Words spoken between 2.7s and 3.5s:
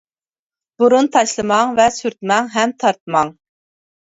تارتماڭ.